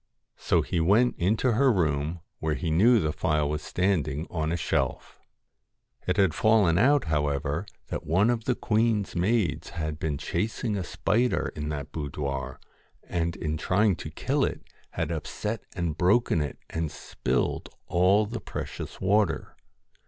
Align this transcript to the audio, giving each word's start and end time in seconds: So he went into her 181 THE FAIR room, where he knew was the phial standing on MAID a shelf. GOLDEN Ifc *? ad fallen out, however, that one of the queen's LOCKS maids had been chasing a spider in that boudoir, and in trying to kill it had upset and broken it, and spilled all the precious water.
So 0.39 0.63
he 0.63 0.79
went 0.79 1.15
into 1.19 1.51
her 1.51 1.71
181 1.71 1.75
THE 1.75 1.91
FAIR 1.91 1.93
room, 1.93 2.21
where 2.39 2.55
he 2.55 2.71
knew 2.71 2.93
was 2.95 3.03
the 3.03 3.11
phial 3.13 3.55
standing 3.59 4.25
on 4.31 4.49
MAID 4.49 4.53
a 4.55 4.57
shelf. 4.57 5.19
GOLDEN 6.07 6.15
Ifc 6.21 6.23
*? 6.23 6.23
ad 6.25 6.33
fallen 6.33 6.77
out, 6.79 7.03
however, 7.03 7.67
that 7.89 8.03
one 8.07 8.31
of 8.31 8.45
the 8.45 8.55
queen's 8.55 9.09
LOCKS 9.09 9.15
maids 9.21 9.69
had 9.69 9.99
been 9.99 10.17
chasing 10.17 10.75
a 10.75 10.83
spider 10.83 11.53
in 11.55 11.69
that 11.69 11.91
boudoir, 11.91 12.59
and 13.03 13.35
in 13.35 13.57
trying 13.57 13.95
to 13.97 14.09
kill 14.09 14.43
it 14.43 14.63
had 14.89 15.11
upset 15.11 15.61
and 15.75 15.99
broken 15.99 16.41
it, 16.41 16.57
and 16.67 16.91
spilled 16.91 17.69
all 17.85 18.25
the 18.25 18.41
precious 18.41 18.99
water. 18.99 19.55